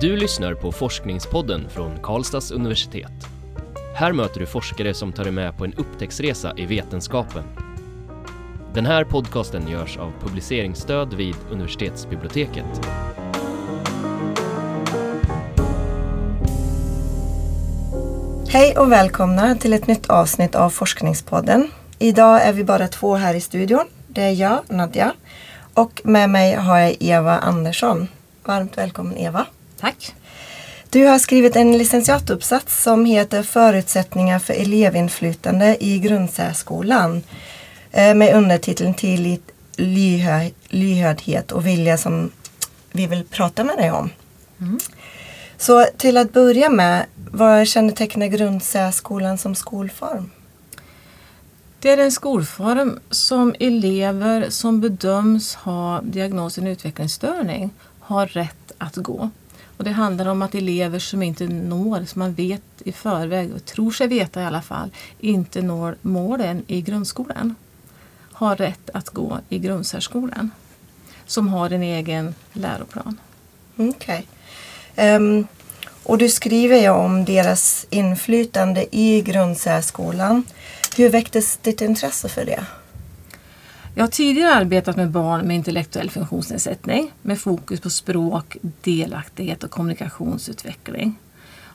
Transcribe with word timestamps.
Du 0.00 0.16
lyssnar 0.16 0.54
på 0.54 0.72
Forskningspodden 0.72 1.68
från 1.70 1.98
Karlstads 2.02 2.50
universitet. 2.50 3.12
Här 3.94 4.12
möter 4.12 4.40
du 4.40 4.46
forskare 4.46 4.94
som 4.94 5.12
tar 5.12 5.24
dig 5.24 5.32
med 5.32 5.56
på 5.56 5.64
en 5.64 5.74
upptäcktsresa 5.74 6.52
i 6.56 6.66
vetenskapen. 6.66 7.44
Den 8.74 8.86
här 8.86 9.04
podcasten 9.04 9.68
görs 9.68 9.96
av 9.96 10.12
publiceringsstöd 10.20 11.14
vid 11.14 11.34
universitetsbiblioteket. 11.50 12.80
Hej 18.48 18.76
och 18.78 18.92
välkomna 18.92 19.54
till 19.54 19.72
ett 19.72 19.86
nytt 19.86 20.10
avsnitt 20.10 20.54
av 20.54 20.70
Forskningspodden. 20.70 21.70
Idag 21.98 22.42
är 22.42 22.52
vi 22.52 22.64
bara 22.64 22.88
två 22.88 23.14
här 23.14 23.34
i 23.34 23.40
studion. 23.40 23.84
Det 24.08 24.22
är 24.22 24.32
jag, 24.32 24.60
Nadja, 24.68 25.12
och 25.74 26.00
med 26.04 26.30
mig 26.30 26.54
har 26.54 26.78
jag 26.78 26.96
Eva 27.00 27.38
Andersson. 27.38 28.08
Varmt 28.44 28.78
välkommen 28.78 29.16
Eva. 29.16 29.46
Tack. 29.80 30.14
Du 30.90 31.06
har 31.06 31.18
skrivit 31.18 31.56
en 31.56 31.78
licentiatuppsats 31.78 32.82
som 32.82 33.04
heter 33.04 33.42
Förutsättningar 33.42 34.38
för 34.38 34.54
elevinflytande 34.54 35.76
i 35.80 35.98
grundsärskolan 35.98 37.22
eh, 37.90 38.14
med 38.14 38.34
undertiteln 38.34 38.94
Tillit, 38.94 39.50
lyhörd, 39.76 40.52
lyhördhet 40.68 41.52
och 41.52 41.66
vilja 41.66 41.98
som 41.98 42.30
vi 42.92 43.06
vill 43.06 43.24
prata 43.24 43.64
med 43.64 43.76
dig 43.76 43.90
om. 43.90 44.10
Mm. 44.60 44.78
Så 45.58 45.86
till 45.96 46.16
att 46.16 46.32
börja 46.32 46.70
med, 46.70 47.06
vad 47.30 47.68
kännetecknar 47.68 48.26
grundsärskolan 48.26 49.38
som 49.38 49.54
skolform? 49.54 50.30
Det 51.80 51.90
är 51.90 51.98
en 51.98 52.12
skolform 52.12 53.00
som 53.10 53.54
elever 53.60 54.50
som 54.50 54.80
bedöms 54.80 55.54
ha 55.54 56.00
diagnosen 56.02 56.66
utvecklingsstörning 56.66 57.70
har 58.00 58.26
rätt 58.26 58.72
att 58.78 58.96
gå. 58.96 59.30
Och 59.78 59.84
det 59.84 59.90
handlar 59.90 60.26
om 60.26 60.42
att 60.42 60.54
elever 60.54 60.98
som 60.98 61.22
inte 61.22 61.46
når, 61.46 62.04
som 62.04 62.18
man 62.18 62.34
vet 62.34 62.62
i 62.84 62.92
förväg, 62.92 63.54
och 63.54 63.64
tror 63.64 63.90
sig 63.90 64.08
veta 64.08 64.42
i 64.42 64.44
alla 64.44 64.62
fall, 64.62 64.90
inte 65.20 65.62
når 65.62 65.96
målen 66.02 66.64
i 66.66 66.80
grundskolan 66.80 67.54
har 68.32 68.56
rätt 68.56 68.90
att 68.94 69.08
gå 69.08 69.38
i 69.48 69.58
grundsärskolan 69.58 70.50
som 71.26 71.48
har 71.48 71.70
en 71.70 71.82
egen 71.82 72.34
läroplan. 72.52 73.16
Okej. 73.76 74.26
Ehm, 74.96 75.46
och 76.02 76.18
du 76.18 76.28
skriver 76.28 76.76
ju 76.76 76.88
om 76.88 77.24
deras 77.24 77.86
inflytande 77.90 78.96
i 78.96 79.22
grundsärskolan. 79.22 80.44
Hur 80.96 81.08
väcktes 81.08 81.56
ditt 81.56 81.80
intresse 81.80 82.28
för 82.28 82.44
det? 82.44 82.64
Jag 83.94 84.02
har 84.02 84.08
tidigare 84.10 84.54
arbetat 84.54 84.96
med 84.96 85.10
barn 85.10 85.46
med 85.46 85.56
intellektuell 85.56 86.10
funktionsnedsättning 86.10 87.12
med 87.22 87.40
fokus 87.40 87.80
på 87.80 87.90
språk, 87.90 88.56
delaktighet 88.80 89.64
och 89.64 89.70
kommunikationsutveckling. 89.70 91.18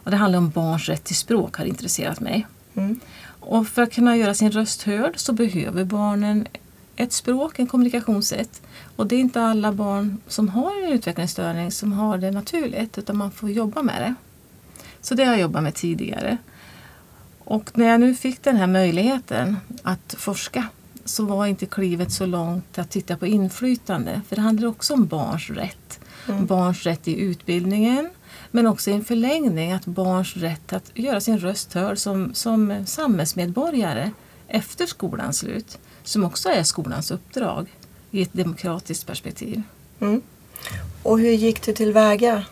Och 0.04 0.12
det 0.12 0.18
handlar 0.18 0.40
om 0.40 0.50
barns 0.50 0.90
rätt 0.90 1.04
till 1.04 1.16
språk 1.16 1.58
har 1.58 1.66
intresserat 1.66 2.20
mig. 2.20 2.48
Mm. 2.74 3.00
Och 3.26 3.68
för 3.68 3.82
att 3.82 3.94
kunna 3.94 4.18
göra 4.18 4.34
sin 4.34 4.52
röst 4.52 4.84
hörd 4.84 5.14
så 5.16 5.34
behöver 5.34 5.84
barnen 5.84 6.48
ett 6.96 7.14
språk, 7.14 7.60
en 7.60 7.68
kommunikationssätt. 7.68 8.62
Och 8.96 9.08
det 9.08 9.16
är 9.16 9.20
inte 9.20 9.42
alla 9.42 9.72
barn 9.72 10.18
som 10.28 10.50
har 10.50 10.84
en 10.84 10.94
utvecklingsstörning 10.94 11.72
som 11.72 11.94
har 11.94 12.18
det 12.18 12.32
naturligt 12.32 12.98
utan 12.98 13.18
man 13.18 13.32
får 13.32 13.50
jobba 13.50 13.82
med 13.82 14.02
det. 14.02 14.16
Så 15.02 15.16
det 15.16 15.24
har 15.24 15.32
jag 15.32 15.42
jobbat 15.42 15.64
med 15.64 15.76
tidigare. 15.76 16.38
Och 17.40 17.78
när 17.78 17.88
jag 17.88 18.00
nu 18.00 18.16
fick 18.16 18.44
den 18.44 18.56
här 18.56 18.68
möjligheten 18.68 19.58
att 19.84 20.16
forska 20.18 20.68
så 21.06 21.26
var 21.26 21.46
inte 21.46 21.66
klivet 21.66 22.12
så 22.12 22.26
långt 22.26 22.80
att 22.80 22.90
titta 22.90 23.18
på 23.18 23.28
inflytande. 23.28 24.22
För 24.28 24.36
det 24.36 24.42
handlar 24.42 24.68
också 24.68 24.94
om 24.94 25.06
barns 25.06 25.50
rätt. 25.50 26.00
Mm. 26.28 26.46
Barns 26.46 26.84
rätt 26.84 27.08
i 27.08 27.20
utbildningen 27.20 28.10
men 28.52 28.68
också 28.68 28.90
i 28.90 28.94
en 28.94 29.06
förlängning 29.06 29.72
att 29.72 29.86
barns 29.86 30.38
rätt 30.38 30.74
att 30.74 30.92
göra 30.94 31.22
sin 31.22 31.40
röst 31.40 31.74
hörd 31.74 31.98
som, 31.98 32.34
som 32.34 32.84
samhällsmedborgare 32.86 34.12
efter 34.48 34.86
skolans 34.86 35.38
slut. 35.38 35.78
Som 36.04 36.24
också 36.24 36.50
är 36.50 36.64
skolans 36.64 37.12
uppdrag 37.12 37.68
i 38.12 38.22
ett 38.22 38.34
demokratiskt 38.34 39.08
perspektiv. 39.08 39.62
Mm. 40.00 40.22
Och 41.04 41.20
hur 41.20 41.32
gick 41.32 41.66
du 41.66 41.74
tillväga 41.74 42.46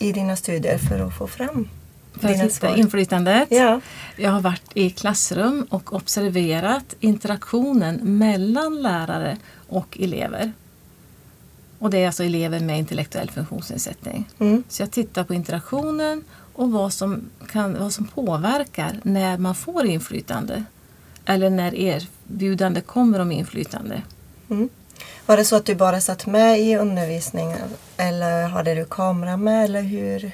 i 0.00 0.12
dina 0.12 0.36
studier 0.36 0.78
för 0.78 1.06
att 1.06 1.18
få 1.18 1.26
fram 1.26 1.68
För 2.20 2.76
inflytandet. 2.76 3.48
Ja. 3.50 3.80
Jag 4.16 4.30
har 4.30 4.40
varit 4.40 4.70
i 4.74 4.90
klassrum 4.90 5.66
och 5.70 5.92
observerat 5.92 6.94
interaktionen 7.00 8.18
mellan 8.18 8.82
lärare 8.82 9.36
och 9.68 9.98
elever. 10.00 10.52
Och 11.78 11.90
det 11.90 11.98
är 11.98 12.06
alltså 12.06 12.24
elever 12.24 12.60
med 12.60 12.78
intellektuell 12.78 13.30
funktionsnedsättning. 13.30 14.28
Mm. 14.38 14.62
Så 14.68 14.82
jag 14.82 14.90
tittar 14.90 15.24
på 15.24 15.34
interaktionen 15.34 16.24
och 16.52 16.70
vad 16.70 16.92
som, 16.92 17.30
kan, 17.48 17.78
vad 17.78 17.92
som 17.92 18.06
påverkar 18.06 19.00
när 19.02 19.38
man 19.38 19.54
får 19.54 19.86
inflytande. 19.86 20.64
Eller 21.24 21.50
när 21.50 21.74
erbjudande 21.74 22.80
kommer 22.80 23.18
om 23.18 23.32
inflytande. 23.32 24.02
Mm. 24.50 24.68
Var 25.26 25.36
det 25.36 25.44
så 25.44 25.56
att 25.56 25.64
du 25.64 25.74
bara 25.74 26.00
satt 26.00 26.26
med 26.26 26.60
i 26.60 26.76
undervisningen 26.76 27.68
eller 27.96 28.48
hade 28.48 28.74
du 28.74 28.84
kamera 28.84 29.36
med 29.36 29.64
eller 29.64 29.82
hur 29.82 30.32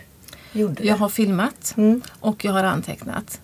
gjorde 0.57 0.75
du? 0.83 0.85
Jag 0.89 0.97
har 0.97 1.09
filmat 1.09 1.75
Mm. 1.77 2.03
och 2.21 2.45
jag 2.45 2.53
har 2.53 2.65
antecknat. 2.65 3.41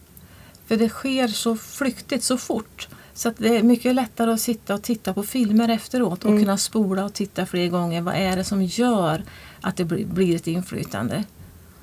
För 0.67 0.77
det 0.77 0.89
sker 0.89 1.28
så 1.28 1.56
flyktigt, 1.56 2.25
så 2.25 2.37
fort. 2.39 2.89
Så 3.15 3.28
att 3.28 3.39
det 3.39 3.56
är 3.56 3.62
mycket 3.62 3.95
lättare 3.95 4.33
att 4.33 4.41
sitta 4.41 4.75
och 4.75 4.83
titta 4.83 5.15
på 5.15 5.23
filmer 5.23 5.69
efteråt 5.69 6.25
och 6.25 6.31
Mm. 6.31 6.43
kunna 6.43 6.59
spola 6.59 7.05
och 7.05 7.12
titta 7.12 7.47
fler 7.47 7.69
gånger. 7.69 8.00
Vad 8.03 8.15
är 8.15 8.37
det 8.37 8.45
som 8.45 8.62
gör 8.62 9.25
att 9.61 9.77
det 9.77 9.84
blir- 9.84 10.37
ett 10.37 10.47
inflytande? 10.47 11.25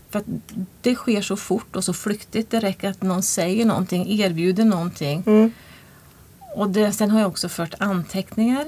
För 0.09 0.23
det 0.81 0.95
sker 0.95 1.21
så 1.21 1.35
fort 1.37 1.75
och 1.75 1.83
så 1.83 1.93
flyktigt. 1.93 2.49
Det 2.51 2.59
räcker 2.59 2.89
att 2.89 3.01
någon 3.01 3.23
säger 3.23 3.65
någonting, 3.65 4.19
erbjuder 4.21 4.65
någonting. 4.65 5.23
Mm. 5.25 5.51
Och 6.55 6.69
det, 6.69 6.91
sen 6.91 7.11
har 7.11 7.19
jag 7.19 7.27
också 7.29 7.49
fört 7.49 7.73
anteckningar. 7.79 8.65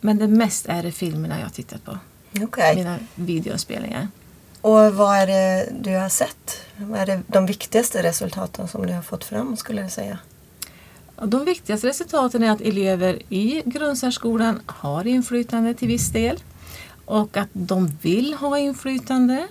Men 0.00 0.18
det 0.18 0.28
mest 0.28 0.66
är 0.66 0.82
det 0.82 0.92
filmerna 0.92 1.38
jag 1.38 1.44
har 1.46 1.50
tittat 1.50 1.84
på. 1.84 1.98
Okej. 2.42 2.76
Mina 2.76 2.98
videospelningar. 3.14 4.08
Och 4.62 4.94
vad 4.94 5.16
är 5.16 5.26
det 5.26 5.72
du 5.80 5.96
har 5.96 6.08
sett? 6.08 6.60
Vad 6.76 7.00
är 7.00 7.06
det 7.06 7.22
de 7.26 7.46
viktigaste 7.46 8.02
resultaten 8.02 8.68
som 8.68 8.86
du 8.86 8.92
har 8.92 9.02
fått 9.02 9.24
fram 9.24 9.56
skulle 9.56 9.80
jag 9.80 9.92
säga? 9.92 10.18
De 11.22 11.44
viktigaste 11.44 11.86
resultaten 11.86 12.42
är 12.42 12.50
att 12.50 12.60
elever 12.60 13.22
i 13.28 13.62
grundsärskolan 13.64 14.60
har 14.66 15.06
inflytande 15.06 15.74
till 15.74 15.88
viss 15.88 16.12
del 16.12 16.36
och 17.04 17.36
att 17.36 17.48
de 17.52 17.86
vill 18.02 18.34
ha 18.34 18.58
inflytande 18.58 19.48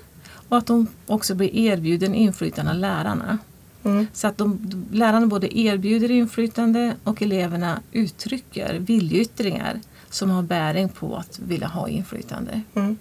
och 0.49 0.57
att 0.57 0.67
de 0.67 0.87
också 1.07 1.35
blir 1.35 1.55
erbjuden 1.55 2.15
inflytande 2.15 2.71
av 2.71 2.77
lärarna. 2.77 3.37
Mm. 3.83 4.07
Så 4.13 4.27
att 4.27 4.37
de, 4.37 4.59
lärarna 4.91 5.27
både 5.27 5.57
erbjuder 5.59 6.11
inflytande 6.11 6.95
och 7.03 7.21
eleverna 7.21 7.79
uttrycker 7.91 8.73
viljeyttringar 8.79 9.79
som 10.09 10.29
har 10.29 10.43
bäring 10.43 10.89
på 10.89 11.15
att 11.15 11.39
vilja 11.39 11.67
ha 11.67 11.87
inflytande. 11.87 12.61
Mm. 12.75 12.97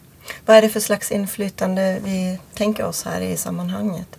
Vad 0.47 0.57
är 0.57 0.63
det 0.63 0.69
för 0.69 0.81
slags 0.81 1.13
inflytande 1.13 2.01
vi 2.05 2.39
tänker 2.55 2.85
oss 2.85 3.05
här 3.05 3.21
i 3.21 3.37
sammanhanget? 3.37 4.17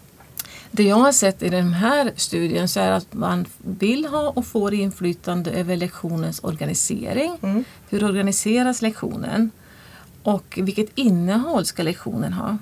Det 0.71 0.83
jag 0.83 0.95
har 0.95 1.11
sett 1.11 1.43
i 1.43 1.49
den 1.49 1.73
här 1.73 2.11
studien 2.15 2.67
så 2.67 2.79
är 2.79 2.91
att 2.91 3.13
man 3.13 3.45
vill 3.57 4.05
ha 4.05 4.29
och 4.29 4.45
får 4.45 4.73
inflytande 4.73 5.51
över 5.51 5.75
lektionens 5.75 6.39
organisering. 6.39 7.37
Mm. 7.41 7.63
Hur 7.89 8.03
organiseras 8.03 8.81
lektionen? 8.81 9.51
Och 10.23 10.59
vilket 10.61 10.89
innehåll 10.95 11.65
ska 11.65 11.83
lektionen 11.83 12.33
ha? 12.33 12.57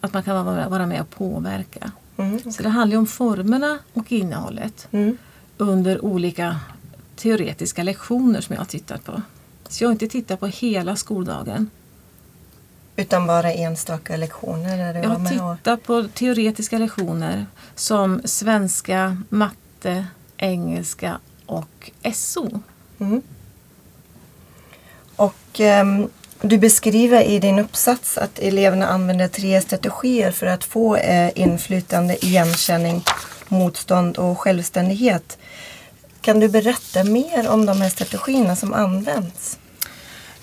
Att 0.00 0.12
man 0.12 0.22
kan 0.22 0.44
vara, 0.44 0.86
med 0.86 1.00
och 1.00 1.10
påverka. 1.10 1.92
Mm. 2.16 2.52
Så 2.52 2.62
det 2.62 2.68
handlar 2.68 2.98
om 2.98 3.06
formerna 3.06 3.78
och 3.92 4.12
innehållet 4.12 4.88
Mm. 4.90 5.16
under 5.56 6.04
olika 6.04 6.60
teoretiska 7.16 7.82
lektioner 7.82 8.40
som 8.40 8.54
jag 8.54 8.60
har 8.60 8.66
tittat 8.66 9.04
på. 9.04 9.22
Så 9.68 9.84
jag 9.84 9.88
har 9.88 9.92
inte 9.92 10.08
tittat 10.08 10.40
på 10.40 10.46
hela 10.46 10.96
skoldagen. 10.96 11.70
Utan 12.96 13.26
bara 13.26 13.52
enstaka 13.52 14.16
lektioner 14.16 14.78
där 14.78 14.94
du 14.94 15.00
Jag 15.00 15.08
har 15.08 15.52
och... 15.52 15.58
tittat 15.58 15.82
på 15.82 16.08
teoretiska 16.14 16.78
lektioner 16.78 17.46
som 17.74 18.22
svenska, 18.24 19.22
matte, 19.28 20.06
engelska 20.36 21.18
och 21.46 21.90
SO. 22.14 22.60
Mm. 22.98 23.22
Och 25.16 25.60
ehm, 25.60 26.08
du 26.42 26.58
beskriver 26.58 27.22
i 27.22 27.38
din 27.38 27.58
uppsats 27.58 28.18
att 28.18 28.38
eleverna 28.38 28.86
använder 28.86 29.28
tre 29.28 29.60
strategier 29.60 30.30
för 30.30 30.46
att 30.46 30.64
få 30.64 30.96
eh, 30.96 31.30
inflytande, 31.34 32.24
igenkänning, 32.24 33.04
motstånd 33.48 34.16
och 34.16 34.38
självständighet. 34.38 35.38
Kan 36.20 36.40
du 36.40 36.48
berätta 36.48 37.04
mer 37.04 37.48
om 37.48 37.66
de 37.66 37.80
här 37.80 37.88
strategierna 37.88 38.56
som 38.56 38.74
används? 38.74 39.58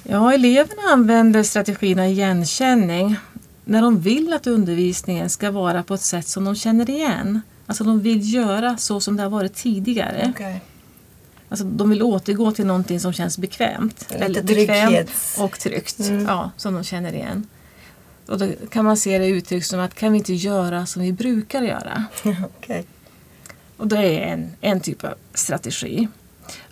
Ja, 0.09 0.33
eleverna 0.33 0.81
använder 0.91 1.43
strategierna 1.43 2.07
igenkänning 2.07 3.15
när 3.65 3.81
de 3.81 3.99
vill 3.99 4.33
att 4.33 4.47
undervisningen 4.47 5.29
ska 5.29 5.51
vara 5.51 5.83
på 5.83 5.93
ett 5.93 6.01
sätt 6.01 6.27
som 6.27 6.45
de 6.45 6.55
känner 6.55 6.89
igen. 6.89 7.41
Alltså 7.65 7.83
de 7.83 7.99
vill 7.99 8.33
göra 8.33 8.77
så 8.77 8.99
som 8.99 9.17
det 9.17 9.23
har 9.23 9.29
varit 9.29 9.55
tidigare. 9.55 10.33
Okej. 10.35 10.61
Alltså, 11.49 11.65
de 11.65 11.89
vill 11.89 12.03
återgå 12.03 12.51
till 12.51 12.65
någonting 12.65 12.99
som 12.99 13.13
känns 13.13 13.37
bekvämt. 13.37 14.07
Lite 14.09 14.25
Eller 14.25 14.43
bekvämt 14.43 15.11
och 15.39 15.59
tryggt. 15.59 15.99
Mm. 15.99 16.25
Ja, 16.25 16.51
som 16.57 16.73
de 16.73 16.83
känner 16.83 17.13
igen. 17.13 17.47
Och 18.25 18.37
då 18.37 18.47
kan 18.69 18.85
man 18.85 18.97
se 18.97 19.17
det 19.17 19.27
uttryckt 19.27 19.67
som 19.67 19.79
att 19.79 19.93
kan 19.93 20.11
vi 20.11 20.17
inte 20.17 20.33
göra 20.33 20.85
som 20.85 21.01
vi 21.01 21.11
brukar 21.11 21.61
göra? 21.61 22.05
Okej. 22.57 22.85
Och 23.77 23.87
det 23.87 23.97
är 23.97 24.33
en, 24.33 24.49
en 24.61 24.81
typ 24.81 25.03
av 25.03 25.13
strategi. 25.33 26.07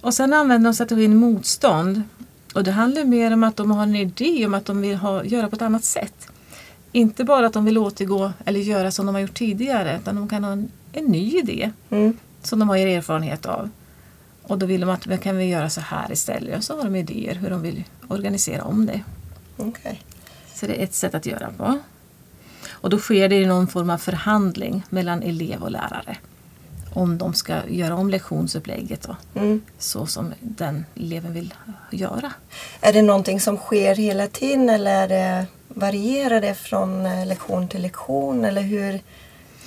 Och 0.02 0.14
sen 0.14 0.34
använder 0.34 0.70
de 0.70 0.74
strategin 0.74 1.18
motstånd. 1.18 2.02
Och 2.56 2.64
det 2.64 2.72
handlar 2.72 3.04
mer 3.04 3.34
om 3.34 3.44
att 3.44 3.56
de 3.56 3.72
har 3.72 3.84
en 3.84 3.96
idé 3.96 4.46
om 4.46 4.54
att 4.54 4.66
de 4.66 4.82
vill 4.82 4.96
ha, 4.96 5.24
göra 5.24 5.50
på 5.50 5.56
ett 5.56 5.62
annat 5.62 5.84
sätt. 5.84 6.28
Inte 6.92 7.24
bara 7.24 7.46
att 7.48 7.54
de 7.54 7.66
vill 7.66 7.78
återgå 7.78 8.32
eller 8.46 8.60
göra 8.60 8.92
som 8.92 9.06
de 9.06 9.16
har 9.16 9.22
gjort 9.22 9.34
tidigare 9.34 10.00
utan 10.02 10.16
de 10.16 10.30
kan 10.30 10.44
ha 10.44 10.52
en, 10.52 10.72
en 10.92 11.06
ny 11.06 11.38
idé 11.38 11.72
Mm. 11.90 12.18
som 12.44 12.60
de 12.60 12.70
har 12.70 12.78
erfarenhet 12.78 13.46
av. 13.46 13.70
Och 14.42 14.58
då 14.58 14.66
vill 14.66 14.82
de 14.82 14.90
att 14.90 15.22
kan 15.24 15.38
vi 15.38 15.46
göra 15.46 15.70
så 15.70 15.82
här 15.82 16.12
istället? 16.12 16.58
Och 16.58 16.64
så 16.64 16.78
har 16.78 16.84
de 16.84 16.96
idéer 16.96 17.36
hur 17.36 17.50
de 17.50 17.62
vill 17.62 17.84
organisera 18.08 18.64
om 18.64 18.86
det. 18.86 19.02
Okej. 19.58 20.02
Så 20.54 20.68
det 20.68 20.80
är 20.80 20.84
ett 20.84 20.94
sätt 20.94 21.16
att 21.16 21.26
göra 21.26 21.50
på. 21.58 21.80
Och 22.70 22.90
då 22.90 23.00
sker 23.00 23.30
det 23.30 23.36
i 23.36 23.46
någon 23.46 23.68
form 23.68 23.90
av 23.90 23.98
förhandling 23.98 24.84
mellan 24.90 25.24
elev 25.24 25.64
och 25.64 25.72
lärare. 25.72 26.18
Om 26.96 27.18
de 27.18 27.34
ska 27.34 27.68
göra 27.70 27.96
om 27.96 28.10
lektionsupplägget 28.10 29.02
då, 29.08 29.16
Mm. 29.42 29.62
så 29.78 30.06
som 30.06 30.34
den 30.40 30.86
eleven 30.96 31.34
vill 31.34 31.54
göra. 31.92 32.32
Är 32.82 32.94
det 32.94 33.02
någonting 33.02 33.40
som 33.40 33.58
sker 33.58 33.96
hela 33.96 34.28
tiden 34.28 34.70
eller 34.70 35.08
det, 35.08 35.46
varierar 35.68 36.42
det 36.42 36.54
från 36.54 37.06
eh, 37.06 37.26
lektion 37.28 37.68
till 37.68 37.82
lektion? 37.82 38.46
Eller 38.46 38.62
hur? 38.62 39.00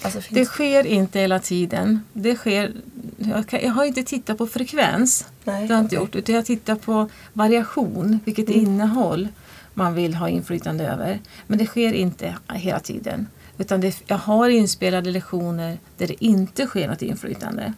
Alltså, 0.03 0.19
Det 0.19 0.25
finns... 0.35 0.49
sker 0.49 0.87
inte 0.87 1.21
hela 1.21 1.39
tiden. 1.39 2.01
Det 2.13 2.35
sker, 2.37 2.73
jag, 3.19 3.47
kan, 3.49 3.61
jag 3.63 3.71
har 3.73 3.85
inte 3.85 4.03
tittat 4.03 4.39
på 4.39 4.47
frekvens, 4.47 5.27
Nej, 5.45 5.67
det 5.67 5.75
har 5.75 5.79
jag 5.81 5.85
inte 5.85 5.95
gjort, 5.97 6.17
utan 6.17 6.35
jag 6.35 6.47
tittar 6.47 6.75
på 6.75 7.09
variation, 7.33 8.21
vilket 8.25 8.49
Mm. 8.49 8.61
innehåll 8.61 9.29
man 9.75 9.95
vill 9.95 10.15
ha 10.15 10.29
inflytande 10.29 10.87
över. 10.89 11.21
Men 11.47 11.59
det 11.59 11.67
sker 11.67 11.93
inte 11.93 12.35
hela 12.53 12.81
tiden. 12.81 13.27
Utan 13.59 13.81
det, 13.81 14.03
jag 14.07 14.19
har 14.19 14.49
inspelade 14.49 15.11
lektioner 15.11 15.79
där 15.97 16.07
det 16.07 16.25
inte 16.25 16.67
sker 16.67 16.89
något 16.89 17.03
inflytande. 17.03 17.73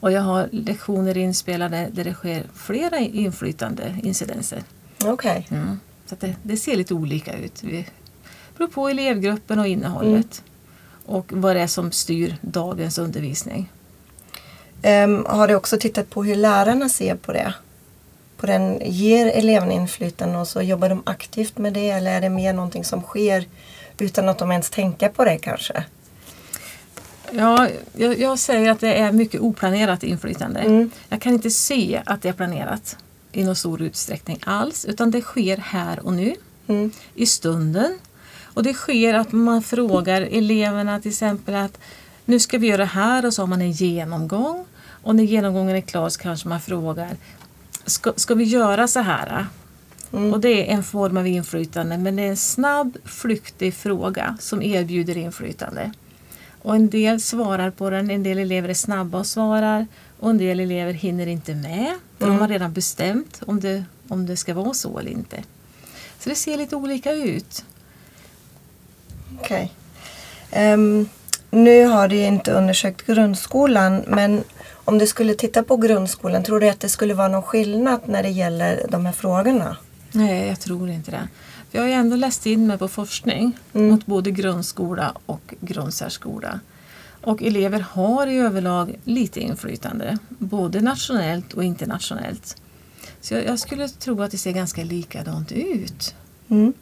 Och 0.00 0.12
jag 0.12 0.22
har 0.22 0.48
lektioner 0.52 1.16
inspelade 1.16 1.88
där 1.92 2.04
det 2.04 2.14
sker 2.14 2.46
flera 2.54 2.98
inflytande 2.98 3.96
incidenser. 4.02 4.62
Okej. 5.04 5.46
Mm. 5.50 5.80
Så 6.06 6.16
det, 6.20 6.36
det 6.42 6.56
ser 6.56 6.76
lite 6.76 6.94
olika 6.94 7.38
ut. 7.38 7.62
Det 7.62 7.84
beror 8.56 8.68
på 8.68 8.88
elevgruppen 8.88 9.58
och 9.58 9.66
innehållet. 9.66 10.42
Och 11.06 11.32
vad 11.32 11.56
det 11.56 11.62
är 11.62 11.66
som 11.66 11.92
styr 11.92 12.36
dagens 12.40 12.98
undervisning. 12.98 13.70
Ehm, 14.82 15.24
har 15.28 15.48
du 15.48 15.54
också 15.54 15.78
tittat 15.78 16.10
på 16.10 16.24
hur 16.24 16.36
lärarna 16.36 16.88
ser 16.88 17.14
på 17.14 17.32
det? 17.32 17.54
På 18.36 18.46
den 18.46 18.80
ger 18.84 19.26
eleverna 19.26 19.72
inflytande 19.72 20.38
och 20.38 20.48
så 20.48 20.62
jobbar 20.62 20.88
de 20.88 21.02
aktivt 21.06 21.58
med 21.58 21.72
det 21.72 21.90
eller 21.90 22.16
är 22.16 22.20
det 22.20 22.28
mer 22.28 22.52
någonting 22.52 22.84
som 22.84 23.02
sker 23.02 23.44
utan 23.98 24.28
att 24.28 24.38
de 24.38 24.50
ens 24.50 24.70
tänker 24.70 25.08
på 25.08 25.24
det 25.24 25.38
kanske? 25.38 25.84
Ja, 27.32 27.68
jag, 27.92 28.18
jag 28.18 28.38
säger 28.38 28.70
att 28.70 28.80
det 28.80 28.94
är 28.94 29.12
mycket 29.12 29.40
oplanerat 29.40 30.02
inflytande. 30.02 30.60
Mm. 30.60 30.90
Jag 31.08 31.20
kan 31.20 31.32
inte 31.32 31.50
se 31.50 32.02
att 32.06 32.22
det 32.22 32.28
är 32.28 32.32
planerat 32.32 32.96
i 33.32 33.44
någon 33.44 33.56
stor 33.56 33.82
utsträckning 33.82 34.38
alls. 34.46 34.84
Utan 34.84 35.10
det 35.10 35.20
sker 35.20 35.56
här 35.56 36.06
och 36.06 36.12
nu, 36.12 36.34
Mm. 36.66 36.90
i 37.14 37.26
stunden. 37.26 37.98
Och 38.42 38.62
det 38.62 38.74
sker 38.74 39.14
att 39.14 39.32
man 39.32 39.62
frågar 39.62 40.22
eleverna 40.22 41.00
till 41.00 41.10
exempel 41.10 41.54
att 41.54 41.78
nu 42.24 42.40
ska 42.40 42.58
vi 42.58 42.66
göra 42.66 42.76
det 42.76 42.84
här 42.84 43.26
och 43.26 43.34
så 43.34 43.42
har 43.42 43.46
man 43.46 43.60
en 43.62 43.72
genomgång. 43.72 44.64
Och 45.02 45.14
när 45.16 45.24
genomgången 45.24 45.76
är 45.76 45.80
klar 45.80 46.08
så 46.08 46.20
kanske 46.20 46.48
man 46.48 46.60
frågar 46.60 47.16
ska, 47.86 48.12
ska 48.16 48.34
vi 48.34 48.44
göra 48.44 48.88
så 48.88 49.00
här? 49.00 49.46
Mm. 50.12 50.32
Och 50.32 50.40
det 50.40 50.70
är 50.70 50.74
en 50.74 50.84
form 50.84 51.16
av 51.16 51.26
inflytande 51.26 51.98
men 51.98 52.16
det 52.16 52.22
är 52.22 52.28
en 52.28 52.36
snabb, 52.36 52.96
flyktig 53.04 53.74
fråga 53.74 54.36
som 54.40 54.62
erbjuder 54.62 55.16
inflytande. 55.16 55.92
Och 56.62 56.74
en 56.74 56.90
del 56.90 57.20
svarar 57.20 57.70
på 57.70 57.90
den, 57.90 58.10
en 58.10 58.22
del 58.22 58.38
elever 58.38 58.68
är 58.68 58.74
snabba 58.74 59.18
och 59.18 59.26
svarar 59.26 59.86
och 60.20 60.30
en 60.30 60.38
del 60.38 60.60
elever 60.60 60.92
hinner 60.92 61.26
inte 61.26 61.54
med. 61.54 61.94
För 62.18 62.24
Mm. 62.24 62.36
de 62.36 62.40
har 62.40 62.48
redan 62.48 62.72
bestämt 62.72 63.40
om 63.46 63.60
det, 63.60 63.84
om 64.08 64.26
det 64.26 64.36
ska 64.36 64.54
vara 64.54 64.74
så 64.74 64.98
eller 64.98 65.10
inte. 65.10 65.42
Så 66.18 66.28
det 66.28 66.34
ser 66.34 66.56
lite 66.56 66.76
olika 66.76 67.12
ut. 67.12 67.64
Okej. 69.40 69.72
Ehm, 70.50 71.08
nu 71.50 71.84
har 71.86 72.08
du 72.08 72.16
inte 72.16 72.52
undersökt 72.52 73.06
grundskolan 73.06 74.04
men 74.06 74.44
om 74.84 74.98
du 74.98 75.06
skulle 75.06 75.34
titta 75.34 75.62
på 75.62 75.76
grundskolan, 75.76 76.42
tror 76.42 76.60
du 76.60 76.68
att 76.68 76.80
det 76.80 76.88
skulle 76.88 77.14
vara 77.14 77.28
någon 77.28 77.42
skillnad 77.42 78.00
när 78.06 78.22
det 78.22 78.28
gäller 78.28 78.86
de 78.88 79.06
här 79.06 79.12
frågorna? 79.12 79.76
Nej, 80.14 80.48
jag 80.48 80.60
tror 80.60 80.90
inte 80.90 81.10
det. 81.10 81.28
För 81.70 81.78
jag 81.78 81.82
har 81.82 81.88
ju 81.88 81.94
ändå 81.94 82.16
läst 82.16 82.46
in 82.46 82.66
mig 82.66 82.78
på 82.78 82.88
forskning 82.88 83.58
Mm. 83.72 83.88
mot 83.90 84.06
både 84.06 84.30
grundskola 84.30 85.14
och 85.26 85.54
grundsärskola. 85.60 86.60
Och 87.22 87.42
elever 87.42 87.80
har 87.80 88.26
i 88.26 88.36
överlag 88.38 88.94
lite 89.04 89.40
inflytande, 89.40 90.18
både 90.28 90.80
nationellt 90.80 91.52
och 91.52 91.64
internationellt. 91.64 92.56
Så 93.20 93.34
jag, 93.34 93.44
jag 93.44 93.58
skulle 93.58 93.88
tro 93.88 94.22
att 94.22 94.30
det 94.30 94.38
ser 94.38 94.52
ganska 94.52 94.84
likadant 94.84 95.52
ut. 95.52 96.14
Mm. 96.48 96.72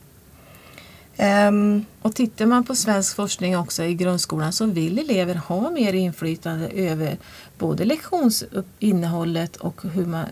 Ehm, 1.17 1.85
Och 2.02 2.14
tittar 2.14 2.46
man 2.46 2.64
på 2.64 2.75
svensk 2.75 3.17
forskning 3.17 3.58
också 3.58 3.85
i 3.85 3.94
grundskolan 3.94 4.52
så 4.52 4.67
vill 4.67 4.99
elever 4.99 5.35
ha 5.35 5.70
mer 5.70 5.93
inflytande 5.93 6.69
över 6.69 7.19
både 7.58 7.85
lektionsinnehållet 7.85 9.56
och 9.56 9.81
hur 9.82 10.06
man, 10.06 10.26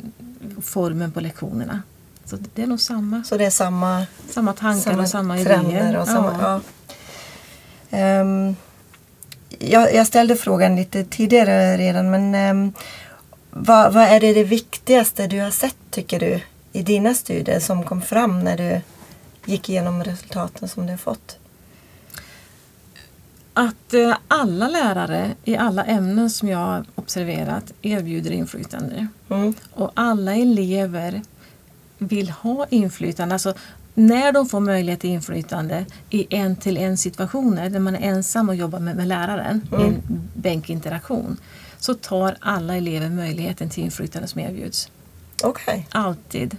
formen 0.63 1.13
på 1.13 1.21
lektionerna. 1.21 1.83
Så 2.25 2.39
det 2.55 2.63
är 2.63 2.67
nog 2.67 2.81
samma, 2.81 3.25
så 3.25 3.37
det 3.37 3.45
är 3.45 3.51
samma, 3.51 4.07
samma 4.31 4.53
tankar 4.53 4.99
och 4.99 5.09
samma 5.09 5.39
idéer. 5.39 5.97
och 5.97 6.07
samma, 6.07 6.37
Ja. 6.41 6.41
ja. 6.43 6.61
Ehm, 7.99 8.57
jag, 9.59 9.95
jag 9.95 10.07
ställde 10.07 10.37
frågan 10.37 10.77
lite 10.77 11.05
tidigare 11.05 11.77
redan 11.77 12.11
men 12.11 12.35
ehm, 12.35 12.73
vad, 13.51 13.93
vad 13.93 14.05
är 14.05 14.21
det, 14.21 14.33
det 14.35 14.45
viktigaste 14.45 15.27
du 15.27 15.41
har 15.41 15.51
sett 15.51 15.77
tycker 15.91 16.21
du 16.21 16.41
i 16.73 16.83
dina 16.83 17.15
studier 17.15 17.61
som 17.61 17.85
kom 17.85 18.03
fram 18.03 18.45
när 18.45 18.57
du 18.57 18.81
gick 19.45 19.69
igenom 19.69 20.05
resultaten 20.05 20.69
som 20.69 20.87
du 20.87 20.93
har 20.93 20.99
fått? 20.99 21.37
Att 23.55 23.95
eh, 23.95 24.17
alla 24.29 24.69
lärare 24.69 25.31
i 25.45 25.57
alla 25.57 25.85
ämnen 25.85 26.31
som 26.31 26.49
jag 26.49 26.59
har 26.59 26.85
observerat 26.95 27.73
erbjuder 27.83 28.31
inflytande. 28.31 29.07
Mm. 29.29 29.55
Och 29.75 29.91
alla 29.95 30.35
elever 30.35 31.23
vill 32.01 32.31
ha 32.31 32.67
inflytande. 32.71 33.35
Alltså 33.35 33.55
när 33.95 34.33
de 34.33 34.49
får 34.49 34.61
möjlighet 34.61 35.01
till 35.01 35.11
inflytande 35.11 35.87
i 36.11 36.27
en 36.37 36.57
till 36.57 36.77
en 36.77 36.97
situationer 36.97 37.71
där 37.71 37.81
man 37.81 37.97
är 37.97 38.09
ensam 38.09 38.49
och 38.49 38.55
jobbar 38.55 38.79
med, 38.79 38.97
med 38.97 39.09
läraren 39.09 39.69
i 39.73 39.83
en 39.83 40.03
bänkinteraktion 40.35 41.37
så 41.79 41.95
tar 41.95 42.37
alla 42.41 42.77
elever 42.77 43.09
möjligheten 43.09 43.71
till 43.71 43.85
inflytande 43.85 44.29
som 44.29 44.41
erbjuds. 44.41 44.89
Okej. 45.43 45.87
Alltid. 45.91 46.57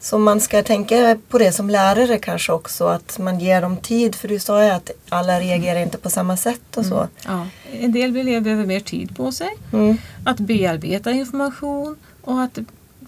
Så 0.00 0.18
man 0.18 0.40
ska 0.40 0.62
tänka 0.62 1.18
på 1.28 1.38
det 1.38 1.52
som 1.52 1.70
lärare 1.70 2.18
kanske 2.18 2.52
också, 2.52 2.86
att 2.86 3.18
man 3.18 3.40
ger 3.40 3.62
dem 3.62 3.76
tid. 3.76 4.14
För 4.14 4.28
du 4.28 4.38
sa 4.38 4.64
ju 4.64 4.70
att 4.70 4.90
alla 5.08 5.40
reagerar 5.40 5.80
inte 5.80 5.98
på 5.98 6.10
samma 6.10 6.36
sätt 6.36 6.76
och 6.76 6.86
så. 6.86 7.08
Ja. 7.26 7.46
En 7.72 7.92
del 7.92 8.16
elever 8.16 8.40
behöver 8.40 8.66
mer 8.66 8.80
tid 8.80 9.16
på 9.16 9.32
sig. 9.32 9.50
Mm. 9.72 9.96
Att 10.24 10.40
bearbeta 10.40 11.10
information 11.10 11.96
och 12.22 12.42
att, 12.42 12.58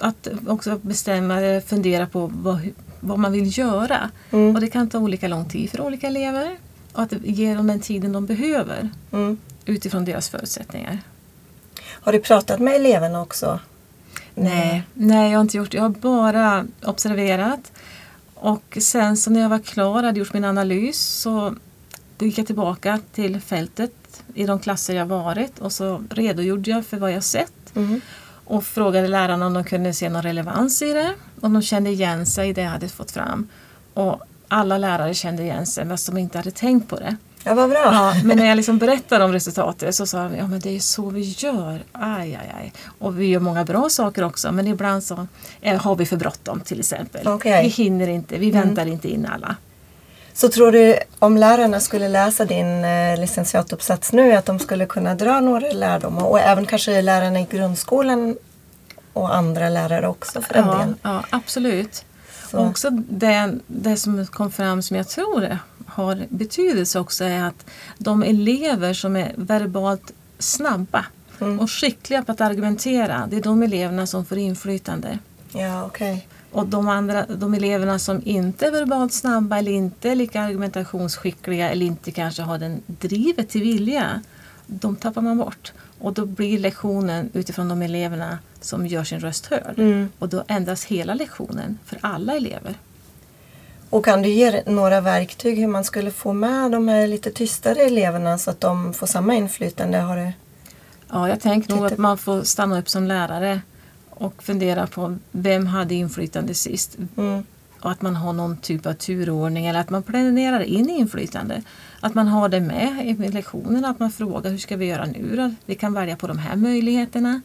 att 0.01 0.29
också 0.47 0.79
bestämma 0.83 1.37
eller 1.37 1.61
fundera 1.61 2.07
på 2.07 2.31
vad, 2.35 2.69
vad 3.01 3.19
man 3.19 3.33
vill 3.33 3.59
göra. 3.59 4.11
Mm. 4.31 4.55
Och 4.55 4.61
det 4.61 4.67
kan 4.71 4.89
ta 4.89 4.99
olika 4.99 5.29
lång 5.29 5.45
tid 5.45 5.71
för 5.71 5.81
olika 5.81 6.07
elever. 6.07 6.57
Och 6.93 7.03
att 7.03 7.13
ge 7.23 7.55
dem 7.55 7.67
den 7.67 7.81
tiden 7.81 8.13
de 8.13 8.27
behöver 8.27 8.91
Mm. 9.13 9.39
utifrån 9.65 10.05
deras 10.05 10.29
förutsättningar. 10.29 10.99
Har 11.87 12.13
du 12.13 12.21
pratat 12.21 12.61
med 12.61 12.75
eleverna 12.75 13.23
också? 13.23 13.61
Nej, 14.35 14.83
nej 14.95 15.31
jag 15.31 15.39
har 15.39 15.43
inte 15.43 15.57
gjort 15.57 15.71
det. 15.71 15.77
Jag 15.77 15.83
har 15.85 15.89
bara 15.91 16.67
observerat. 16.85 17.73
Och 18.35 18.79
sen 18.81 19.17
så 19.17 19.31
när 19.31 19.41
jag 19.41 19.49
var 19.49 19.59
klar 19.59 19.99
och 19.99 20.03
hade 20.07 20.19
gjort 20.19 20.33
min 20.35 20.45
analys 20.45 20.99
så 20.99 21.55
gick 22.19 22.39
jag 22.39 22.47
tillbaka 22.47 23.01
till 23.13 23.41
fältet 23.41 24.23
i 24.35 24.47
de 24.47 24.59
klasser 24.59 24.95
jag 24.95 25.07
varit 25.07 25.59
och 25.59 25.73
så 25.73 26.03
redogjorde 26.11 26.71
jag 26.71 26.87
för 26.87 26.97
vad 26.97 27.13
jag 27.13 27.25
sett. 27.25 27.77
Mm. 27.77 28.01
Och 28.49 28.65
frågade 28.65 29.09
lärarna 29.09 29.47
om 29.47 29.55
de 29.55 29.65
kunde 29.65 29.93
se 29.93 30.09
någon 30.09 30.23
relevans 30.23 30.83
i 30.83 30.93
det. 30.93 31.15
Om 31.41 31.53
de 31.53 31.63
kände 31.63 31.91
igen 31.91 32.27
sig 32.27 32.49
i 32.49 32.53
det 32.53 32.63
jag 32.63 32.71
hade 32.71 32.89
fått 32.89 33.11
fram. 33.11 33.49
Och 33.95 34.21
alla 34.49 34.79
lärare 34.79 35.15
kände 35.15 35.43
igen 35.43 35.67
sig 35.67 35.89
fast 35.89 36.07
de 36.07 36.19
inte 36.19 36.39
hade 36.39 36.51
tänkt 36.51 36.89
på 36.89 36.97
det. 36.97 37.17
Ja, 37.45 37.55
vad 37.55 37.71
bra. 37.71 37.85
Ja, 37.85 38.15
men 38.25 38.39
när 38.39 38.47
jag 38.47 38.57
liksom 38.57 38.79
berättade 38.79 39.25
om 39.25 39.33
resultatet 39.33 39.95
så 39.95 40.07
sa 40.07 40.23
de 40.23 40.37
ja 40.37 40.47
men 40.47 40.61
det 40.61 40.77
är 40.77 40.81
så 40.81 41.11
vi 41.11 41.21
gör. 41.21 41.83
Aj, 41.93 42.35
aj, 42.35 42.55
aj. 42.59 42.73
Och 42.99 43.21
vi 43.21 43.27
gör 43.27 43.41
många 43.41 43.65
bra 43.65 43.89
saker 43.89 44.25
också 44.25 44.53
men 44.53 44.67
ibland 44.67 45.03
så 45.05 45.27
eh, 45.61 45.81
har 45.81 45.97
vi 45.97 46.07
för 46.07 46.17
bråttom 46.17 46.61
till 46.61 46.81
exempel. 46.81 47.29
Okej. 47.29 47.63
Vi 47.63 47.69
hinner 47.69 48.09
inte, 48.09 48.39
vi 48.39 48.51
väntar 48.51 48.87
inte 48.87 49.09
in 49.09 49.27
alla. 49.27 49.57
Så 50.41 50.49
tror 50.49 50.73
du 50.73 50.99
om 51.19 51.37
lärarna 51.37 51.81
skulle 51.81 52.09
läsa 52.09 52.45
din 52.45 52.85
eh, 52.85 53.21
licentiatuppsats 53.21 54.13
nu 54.13 54.33
att 54.33 54.47
de 54.47 54.59
skulle 54.59 54.87
kunna 54.87 55.15
dra 55.15 55.41
några 55.41 55.73
lärdomar 55.73 56.25
och 56.25 56.41
även 56.41 56.67
kanske 56.67 57.03
lärarna 57.03 57.41
i 57.41 57.47
grundskolan 57.51 58.37
och 59.13 59.35
andra 59.37 59.69
lärare 59.69 60.09
också 60.09 60.41
för 60.41 60.55
den 60.55 60.67
Ja, 60.67 60.73
delen? 60.79 60.97
ja, 61.03 61.23
absolut. 61.31 62.05
Så. 62.51 62.59
Och 62.59 62.67
också 62.67 62.91
det, 62.91 63.55
det 63.67 63.97
som 63.97 64.27
kom 64.27 64.51
fram 64.51 64.83
som 64.83 64.97
jag 64.97 65.09
tror 65.09 65.59
har 65.87 66.27
betydelse 66.29 67.01
också 67.01 67.25
är 67.25 67.43
att 67.45 67.67
de 67.99 68.23
elever 68.23 68.95
som 68.95 69.17
är 69.17 69.33
verbalt 69.37 70.13
snabba 70.39 71.05
Mm. 71.41 71.61
och 71.61 71.71
skickliga 71.71 72.23
på 72.23 72.33
att 72.33 72.41
argumentera, 72.41 73.27
det 73.31 73.37
är 73.37 73.41
de 73.43 73.63
eleverna 73.63 74.07
som 74.07 74.25
får 74.25 74.39
inflytande. 74.39 75.19
Ja, 75.53 75.85
okej. 75.85 76.29
Och 76.53 76.67
de, 76.67 76.89
andra, 76.89 77.27
de 77.27 77.55
eleverna 77.55 77.99
som 77.99 78.23
inte 78.25 78.67
är 78.67 78.71
verbalt 78.71 79.13
snabba 79.13 79.59
eller 79.59 79.73
inte 79.73 80.11
är 80.11 80.15
lika 80.15 80.43
argumentationsskickliga 80.43 81.71
eller 81.71 81.87
inte 81.87 82.11
kanske 82.11 82.43
har 82.43 82.59
den 82.59 82.83
drivet 82.87 83.49
till 83.49 83.61
vilja, 83.61 84.23
de 84.67 84.97
tappar 84.97 85.23
man 85.23 85.39
bort. 85.39 85.73
Och 85.99 86.13
då 86.13 86.27
blir 86.27 86.59
lektionen 86.59 87.31
utifrån 87.33 87.69
de 87.69 87.83
eleverna 87.83 88.39
som 88.61 88.87
gör 88.87 89.05
sin 89.05 89.21
röst 89.21 89.47
hörd. 89.47 89.79
Mm. 89.79 90.09
Och 90.19 90.29
då 90.29 90.45
ändras 90.49 90.85
hela 90.85 91.15
lektionen 91.15 91.79
för 91.85 91.99
alla 92.01 92.37
elever. 92.37 92.75
Och 93.91 94.05
kan 94.05 94.23
du 94.23 94.29
ge 94.29 94.63
några 94.67 95.01
verktyg 95.01 95.59
hur 95.59 95.67
man 95.67 95.85
skulle 95.85 96.11
få 96.11 96.33
med 96.33 96.71
de 96.71 96.89
här 96.89 97.07
lite 97.07 97.31
tystare 97.31 97.81
eleverna 97.81 98.39
så 98.39 98.51
att 98.51 98.61
de 98.61 98.95
får 98.95 99.07
samma 99.07 99.35
inflytande? 99.35 99.99
Har 99.99 100.17
du? 100.17 100.33
Ja, 101.11 101.29
jag 101.29 101.41
tänker 101.41 101.77
nog 101.77 101.87
att 101.87 101.99
man 101.99 102.19
får 102.19 102.43
stanna 102.43 102.79
upp 102.79 102.89
som 102.89 103.07
lärare 103.07 103.61
och 104.19 104.43
fundera 104.43 104.87
på 104.87 105.17
vem 105.31 105.67
hade 105.67 105.95
inflytande 105.95 106.55
sist? 106.55 106.99
Mm. 107.17 107.43
Och 107.81 107.91
att 107.91 108.03
man 108.03 108.17
har 108.17 108.33
någon 108.33 108.57
typ 108.57 108.87
av 108.87 108.93
turordning 108.93 109.67
eller 109.67 109.81
att 109.81 109.91
man 109.91 110.03
planerar 110.03 110.61
in 110.61 110.91
inflytande. 110.91 111.63
Att 112.01 112.15
man 112.15 112.29
har 112.29 112.49
det 112.49 112.61
med 112.61 113.07
i 113.07 113.29
lektionerna, 113.29 113.89
att 113.89 113.99
man 113.99 114.11
frågar 114.11 114.51
hur 114.51 114.59
ska 114.59 114.77
vi 114.77 114.87
göra 114.87 115.07
nu 115.07 115.37
då? 115.37 115.55
Vi 115.67 115.75
kan 115.75 115.93
välja 115.93 116.17
på 116.17 116.27
de 116.27 116.39
här 116.39 116.57
möjligheterna. 116.57 117.41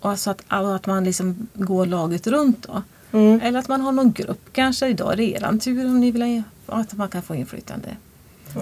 Och 0.00 0.10
alltså 0.10 0.30
att, 0.30 0.42
att 0.48 0.86
man 0.86 1.04
liksom 1.04 1.48
går 1.54 1.86
laget 1.86 2.26
runt 2.26 2.62
då. 2.62 2.82
Mm. 3.12 3.40
Eller 3.40 3.58
att 3.58 3.68
man 3.68 3.80
har 3.80 3.92
någon 3.92 4.12
grupp 4.12 4.52
kanske, 4.52 4.88
idag 4.88 5.12
är 5.12 5.16
det 5.16 5.24
eran 5.24 5.58
tur 5.58 5.86
om 5.86 6.00
ni 6.00 6.10
vill 6.10 6.42
ha, 6.66 6.80
att 6.80 6.96
man 6.96 7.08
kan 7.08 7.22
få 7.22 7.34
inflytande. 7.34 7.96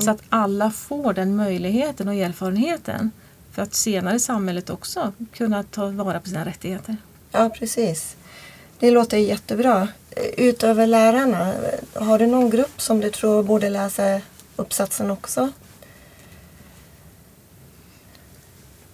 Så 0.00 0.10
att 0.10 0.22
alla 0.28 0.70
får 0.70 1.12
den 1.12 1.36
möjligheten 1.36 2.08
och 2.08 2.14
erfarenheten 2.14 3.10
för 3.52 3.62
att 3.62 3.74
senare 3.74 4.16
i 4.16 4.20
samhället 4.20 4.70
också 4.70 5.12
kunna 5.32 5.62
ta 5.62 5.88
vara 5.88 6.20
på 6.20 6.28
sina 6.28 6.44
rättigheter. 6.44 6.96
Ja, 7.34 7.50
precis. 7.58 8.16
Det 8.78 8.90
låter 8.90 9.16
jättebra. 9.16 9.88
Utöver 10.36 10.86
lärarna, 10.86 11.52
har 11.94 12.18
du 12.18 12.26
någon 12.26 12.50
grupp 12.50 12.80
som 12.80 13.00
du 13.00 13.10
tror 13.10 13.42
borde 13.42 13.70
läsa 13.70 14.20
uppsatsen 14.56 15.10
också? 15.10 15.48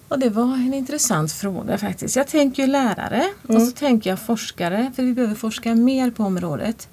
Och 0.07 0.19
det 0.19 0.29
var 0.29 0.53
en 0.53 0.73
intressant 0.73 1.31
fråga 1.31 1.77
faktiskt. 1.77 2.15
Jag 2.15 2.27
tänker 2.27 2.67
lärare 2.67 3.23
och 3.43 3.49
Mm. 3.49 3.65
så 3.65 3.71
tänker 3.71 4.09
jag 4.09 4.19
forskare 4.19 4.91
för 4.95 5.03
vi 5.03 5.13
behöver 5.13 5.35
forska 5.35 5.75
mer 5.75 6.11
på 6.11 6.23
området. 6.23 6.87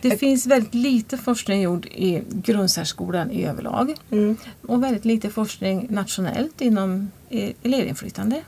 Det 0.00 0.08
Jag- 0.08 0.18
finns 0.18 0.46
väldigt 0.46 0.74
lite 0.74 1.16
forskning 1.18 1.62
gjord 1.62 1.86
i 1.86 2.22
grundsärskolan 2.30 3.30
i 3.30 3.44
överlag 3.44 3.94
Mm. 4.10 4.36
och 4.66 4.82
väldigt 4.82 5.04
lite 5.04 5.30
forskning 5.30 5.86
nationellt 5.90 6.60
inom 6.60 7.10
eh, 7.30 7.50
elevinflytande. 7.62 8.42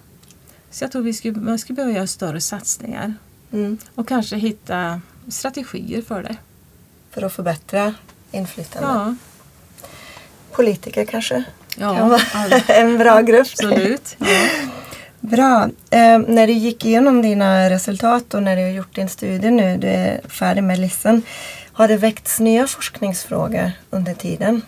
Så 0.75 0.85
jag 0.85 0.93
tror 0.93 1.03
vi 1.03 1.13
skulle, 1.13 1.41
man 1.41 1.59
skulle 1.59 1.75
behöva 1.77 1.95
göra 1.95 2.07
större 2.07 2.41
satsningar 2.41 3.15
Mm. 3.53 3.79
och 3.95 4.09
kanske 4.09 4.37
hitta 4.37 5.01
strategier 5.29 6.03
för 6.03 6.23
det. 6.23 6.37
För 7.11 7.23
att 7.23 7.33
förbättra 7.33 7.95
inflytande. 8.33 8.89
Ja, 8.89 9.15
Politiker 10.53 11.05
kanske? 11.05 11.45
kan 11.79 11.97
ja 11.97 12.09
vara 12.09 12.21
all- 12.35 12.53
en 12.69 12.99
bra 12.99 13.21
grupp. 13.21 13.41
absolut. 13.53 14.17
Ja. 14.19 14.47
Bra. 15.21 15.69
Eh, 15.91 16.19
när 16.19 16.47
du 16.47 16.53
gick 16.53 16.85
igenom 16.85 17.23
dina 17.23 17.71
resultat 17.71 18.35
och 18.35 18.43
när 18.43 18.57
du 18.57 18.63
har 18.63 18.69
gjort 18.71 18.95
din 18.95 19.09
studie 19.09 19.51
nu, 19.51 19.77
du 19.77 19.89
är 19.89 20.21
färdig 20.29 20.63
med 20.63 20.79
LISen. 20.79 21.23
Har 21.73 21.89
det 21.89 21.97
väckts 21.97 22.41
nya 22.41 22.67
forskningsfrågor 22.67 23.73
under 23.91 24.15
tiden 24.15 24.63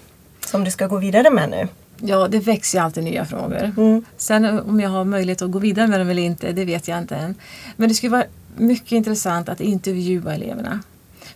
som 0.47 0.65
du 0.65 0.71
ska 0.71 0.87
gå 0.87 0.97
vidare 0.99 1.31
med 1.31 1.51
nu? 1.51 1.69
Ja, 2.01 2.29
det 2.29 2.39
växer 2.39 2.79
ju 2.79 2.85
alltid 2.85 3.05
nya 3.05 3.25
frågor. 3.25 3.73
Mm. 3.77 4.05
Sen 4.17 4.61
om 4.61 4.81
jag 4.81 4.91
har 4.91 5.05
möjlighet 5.05 5.43
att 5.43 5.51
gå 5.51 5.59
vidare 5.59 5.87
med 5.87 6.01
dem 6.01 6.09
eller 6.11 6.23
inte, 6.23 6.53
det 6.53 6.65
vet 6.65 6.89
jag 6.89 6.99
inte 6.99 7.17
än. 7.17 7.35
Men 7.77 7.89
det 7.89 7.95
skulle 7.95 8.11
vara 8.11 8.25
mycket 8.57 8.93
intressant 8.93 9.49
att 9.49 9.61
intervjua 9.61 10.35
eleverna. 10.35 10.81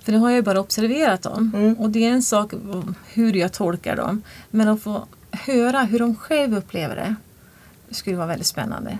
För 0.03 0.13
nu 0.13 0.19
har 0.19 0.31
jag 0.31 0.37
ju 0.37 0.43
bara 0.43 0.61
observerat 0.61 1.23
dem 1.23 1.53
Mm. 1.55 1.75
och 1.75 1.91
det 1.91 2.05
är 2.05 2.11
en 2.11 2.23
sak 2.23 2.53
hur 3.13 3.33
jag 3.33 3.53
tolkar 3.53 3.97
dem. 3.97 4.23
Men 4.51 4.69
att 4.69 4.83
få 4.83 5.05
höra 5.31 5.81
hur 5.83 5.99
de 5.99 6.17
själva 6.17 6.57
upplever 6.59 6.97
det, 6.97 7.15
skulle 7.91 8.17
vara 8.17 8.27
väldigt 8.27 8.47
spännande. 8.47 8.99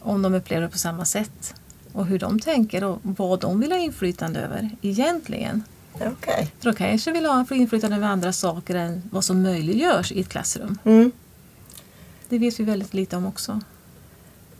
Om 0.00 0.22
de 0.22 0.34
upplever 0.34 0.62
det 0.62 0.68
på 0.68 0.78
samma 0.78 1.04
sätt 1.04 1.54
och 1.92 2.06
hur 2.06 2.18
de 2.18 2.40
tänker 2.40 2.84
och 2.84 2.98
vad 3.02 3.40
de 3.40 3.60
vill 3.60 3.72
ha 3.72 3.78
inflytande 3.78 4.40
över 4.40 4.70
egentligen. 4.82 5.62
Okej. 6.08 6.52
För 6.60 6.70
de 6.72 6.76
kanske 6.76 7.12
vill 7.12 7.26
ha 7.26 7.46
inflytande 7.50 7.96
över 7.96 8.06
andra 8.08 8.32
saker 8.32 8.74
än 8.74 9.02
vad 9.10 9.24
som 9.24 9.42
möjliggörs 9.42 10.12
i 10.12 10.20
ett 10.20 10.28
klassrum. 10.28 10.78
Mm. 10.84 11.12
Det 12.28 12.38
vet 12.38 12.60
vi 12.60 12.64
väldigt 12.64 12.94
lite 12.94 13.16
om 13.16 13.26
också. 13.26 13.60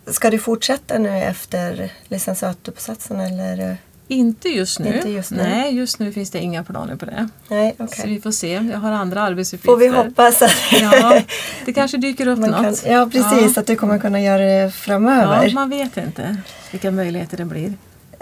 Ska 0.06 0.30
du 0.30 0.38
fortsätta 0.38 0.99
nu 0.99 1.08
efter 1.18 1.92
licentiatuppsatsen 2.08 3.20
eller? 3.20 3.76
Inte 4.08 4.49
just 4.49 4.78
nu. 4.80 4.96
Inte 4.96 5.08
just 5.11 5.30
nu. 5.30 5.42
Nej, 5.42 5.75
just 5.76 5.99
nu 5.99 6.12
finns 6.12 6.30
det 6.30 6.38
inga 6.38 6.64
planer 6.64 6.96
på 6.96 7.04
det. 7.06 7.28
Nej, 7.49 7.75
Så 7.78 7.84
okej. 7.84 8.04
vi 8.14 8.20
får 8.20 8.30
se. 8.30 8.52
Jag 8.52 8.78
har 8.78 8.92
andra 8.92 9.22
arbetsuppgifter. 9.22 9.66
Får 9.72 9.76
vi 9.76 9.88
hoppas 9.88 10.42
att 10.42 10.52
Ja, 10.80 11.22
det 11.64 11.72
kanske 11.72 11.96
dyker 11.96 12.26
upp 12.26 12.38
man 12.38 12.52
kan, 12.52 12.62
något. 12.62 12.84
ja 12.87 13.08
precis, 13.12 13.56
Ja. 13.56 13.61
att 13.61 13.66
du 13.66 13.76
kommer 13.76 13.99
kunna 13.99 14.20
göra 14.20 14.42
det 14.42 14.70
framöver. 14.75 15.46
Ja, 15.46 15.52
man 15.54 15.70
vet 15.70 15.96
inte 15.96 16.37
vilka 16.70 16.90
möjligheter 16.90 17.37
det 17.37 17.44
blir. 17.44 17.72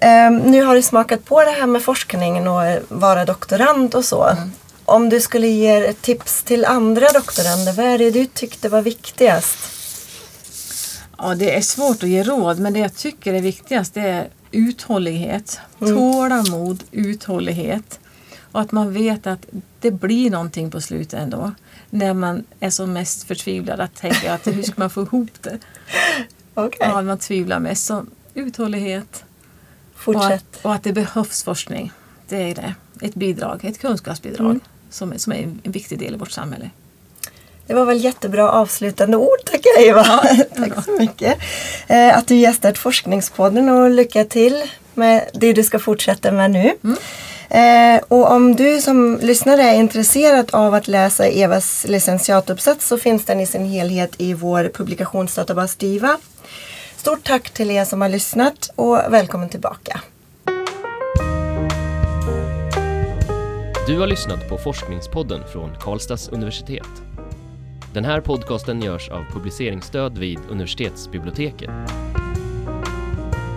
Ehm, 0.00 0.36
nu 0.36 0.62
har 0.62 0.74
du 0.74 0.82
smakat 0.82 1.24
på 1.24 1.44
det 1.44 1.50
här 1.50 1.66
med 1.66 1.82
forskningen 1.82 2.48
och 2.48 2.64
eh, 2.64 2.82
vara 2.88 3.24
doktorand 3.24 3.94
och 3.94 4.04
så. 4.04 4.24
Mm. 4.24 4.52
Om 4.84 5.08
du 5.08 5.20
skulle 5.20 5.48
ge 5.48 5.92
tips 5.92 6.42
till 6.42 6.64
andra 6.64 7.06
doktorander, 7.12 7.72
vad 7.72 7.86
är 7.86 7.98
det 7.98 8.10
du 8.10 8.26
tyckte 8.26 8.68
var 8.68 8.82
viktigast? 8.82 9.58
Ja, 11.18 11.34
det 11.34 11.56
är 11.56 11.60
svårt 11.60 12.02
att 12.02 12.08
ge 12.08 12.22
råd, 12.22 12.58
men 12.58 12.72
det 12.72 12.78
jag 12.78 12.94
tycker 12.94 13.34
är 13.34 13.40
viktigast 13.40 13.94
det 13.94 14.00
är 14.00 14.28
uthållighet. 14.50 15.60
Mm. 15.80 15.96
Tålamod, 15.96 16.84
uthållighet. 16.90 18.00
Och 18.52 18.60
att 18.60 18.72
man 18.72 18.92
vet 18.92 19.26
att 19.26 19.46
det 19.80 19.90
blir 19.90 20.30
någonting 20.30 20.70
på 20.70 20.80
slutet 20.80 21.20
ändå. 21.20 21.52
När 21.90 22.14
man 22.14 22.44
är 22.60 22.70
som 22.70 22.92
mest 22.92 23.24
förtvivlad 23.24 23.80
att 23.80 23.94
tänka 23.94 24.34
att 24.34 24.46
hur 24.46 24.62
ska 24.62 24.74
man 24.76 24.90
få 24.90 25.02
ihop 25.02 25.30
det? 25.40 25.58
Okej, 26.54 26.78
Ja, 26.80 27.02
man 27.02 27.18
tvivlar 27.18 27.58
mest. 27.58 27.86
Så 27.86 28.06
uthållighet, 28.34 29.24
Och 30.00 30.14
fortsätt. 30.14 30.32
att, 30.32 30.64
och 30.64 30.74
att 30.74 30.82
det 30.82 30.92
behövs 30.92 31.42
forskning. 31.42 31.92
Det 32.28 32.50
är 32.50 32.54
det. 32.54 32.74
Ett 33.06 33.14
bidrag, 33.14 33.64
ett 33.64 33.78
kunskapsbidrag 33.80 34.46
Mm. 34.46 34.60
som, 34.90 35.12
som 35.18 35.32
är 35.32 35.36
en 35.42 35.60
viktig 35.72 35.98
del 35.98 36.14
i 36.14 36.16
vårt 36.16 36.30
samhälle. 36.30 36.70
Det 37.66 37.74
var 37.74 37.84
väl 37.84 38.04
jättebra 38.04 38.50
avslutande 38.50 39.16
ord 39.16 39.38
tackar 39.46 39.80
Eva. 39.80 40.04
Tack 40.56 40.84
så 40.84 40.90
mycket. 40.98 41.38
Eh, 41.86 42.18
att 42.18 42.26
du 42.28 42.34
gästat 42.34 42.78
Forskningspodden 42.78 43.68
och 43.68 43.90
lycka 43.90 44.24
till 44.24 44.62
med 44.94 45.30
det 45.34 45.52
du 45.52 45.62
ska 45.64 45.78
fortsätta 45.78 46.32
med 46.32 46.50
nu. 46.50 46.72
Eh, 47.50 48.00
och 48.08 48.30
om 48.30 48.56
du 48.56 48.80
som 48.80 49.18
lyssnare 49.22 49.62
är 49.62 49.74
intresserad 49.74 50.50
av 50.54 50.74
att 50.74 50.88
läsa 50.88 51.26
Evas 51.26 51.86
licentiatuppsats 51.88 52.86
så 52.88 52.98
finns 52.98 53.24
den 53.24 53.40
i 53.40 53.46
sin 53.46 53.64
helhet 53.66 54.14
i 54.18 54.34
vår 54.34 54.70
publikationsdatabas 54.74 55.76
DIVA. 55.76 56.18
Stort 57.00 57.24
tack 57.24 57.50
till 57.50 57.70
er 57.70 57.84
som 57.84 58.00
har 58.00 58.08
lyssnat 58.08 58.70
och 58.76 58.96
välkommen 59.10 59.48
tillbaka. 59.48 60.00
Du 63.86 63.98
har 63.98 64.06
lyssnat 64.06 64.48
på 64.48 64.58
Forskningspodden 64.58 65.40
från 65.52 65.70
Karlstads 65.80 66.28
universitet. 66.28 67.02
Den 67.94 68.04
här 68.04 68.20
podcasten 68.20 68.82
görs 68.82 69.08
av 69.08 69.24
publiceringsstöd 69.32 70.18
vid 70.18 70.38
universitetsbiblioteket. 70.50 71.70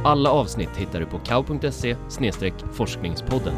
Alla 0.06 0.30
avsnitt 0.30 0.78
hittar 0.78 1.00
du 1.00 1.06
på 1.06 1.20
kau.se 1.20 1.96
forskningspodden. 2.74 3.54